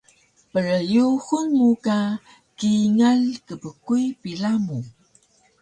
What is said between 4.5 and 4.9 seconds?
mu